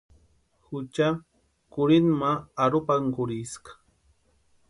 [0.67, 1.09] Jucha
[1.73, 2.31] kurhinta ma
[2.65, 3.71] arhupankurhiska.